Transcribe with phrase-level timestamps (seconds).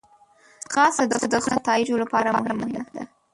[0.71, 2.65] ځغاسته د ښو نتایجو لپاره مهمه
[2.95, 3.03] ده